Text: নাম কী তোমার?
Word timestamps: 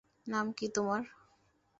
নাম 0.27 0.47
কী 0.57 0.67
তোমার? 0.75 1.01